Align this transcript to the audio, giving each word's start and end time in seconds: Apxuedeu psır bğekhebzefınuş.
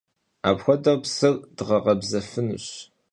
Apxuedeu 0.49 0.97
psır 1.03 1.35
bğekhebzefınuş. 1.55 2.67